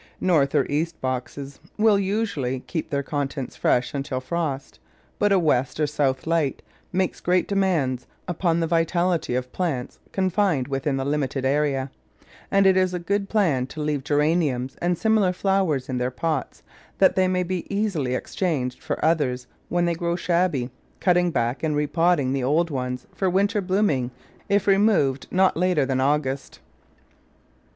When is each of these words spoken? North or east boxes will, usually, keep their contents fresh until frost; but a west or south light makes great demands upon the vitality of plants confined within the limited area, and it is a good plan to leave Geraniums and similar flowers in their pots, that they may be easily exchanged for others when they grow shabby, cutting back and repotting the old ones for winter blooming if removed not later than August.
North 0.19 0.55
or 0.55 0.65
east 0.67 0.99
boxes 0.99 1.59
will, 1.77 1.99
usually, 1.99 2.61
keep 2.61 2.89
their 2.89 3.03
contents 3.03 3.55
fresh 3.55 3.93
until 3.93 4.19
frost; 4.19 4.79
but 5.19 5.31
a 5.31 5.37
west 5.37 5.79
or 5.79 5.85
south 5.85 6.25
light 6.25 6.63
makes 6.91 7.19
great 7.19 7.47
demands 7.47 8.07
upon 8.27 8.59
the 8.59 8.65
vitality 8.65 9.35
of 9.35 9.51
plants 9.51 9.99
confined 10.11 10.67
within 10.67 10.97
the 10.97 11.05
limited 11.05 11.45
area, 11.45 11.91
and 12.49 12.65
it 12.65 12.75
is 12.75 12.95
a 12.95 12.97
good 12.97 13.29
plan 13.29 13.67
to 13.67 13.79
leave 13.79 14.03
Geraniums 14.03 14.75
and 14.81 14.97
similar 14.97 15.31
flowers 15.31 15.87
in 15.87 15.99
their 15.99 16.09
pots, 16.09 16.63
that 16.97 17.15
they 17.15 17.27
may 17.27 17.43
be 17.43 17.67
easily 17.71 18.15
exchanged 18.15 18.81
for 18.81 19.05
others 19.05 19.45
when 19.69 19.85
they 19.85 19.93
grow 19.93 20.15
shabby, 20.15 20.71
cutting 20.99 21.29
back 21.29 21.61
and 21.61 21.75
repotting 21.75 22.33
the 22.33 22.43
old 22.43 22.71
ones 22.71 23.05
for 23.13 23.29
winter 23.29 23.61
blooming 23.61 24.09
if 24.49 24.65
removed 24.65 25.27
not 25.29 25.55
later 25.55 25.85
than 25.85 26.01
August. 26.01 26.59